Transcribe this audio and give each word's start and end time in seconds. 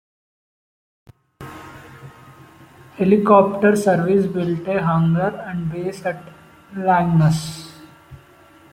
Helikopter 2.97 3.75
Service 3.77 4.25
built 4.25 4.67
a 4.67 4.81
hangar 4.83 5.39
and 5.45 5.71
base 5.71 6.03
at 6.03 6.23
Langnes. 6.75 7.71